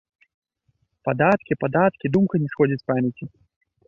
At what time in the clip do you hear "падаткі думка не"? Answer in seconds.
1.63-2.49